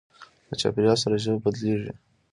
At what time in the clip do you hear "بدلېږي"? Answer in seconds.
1.43-1.91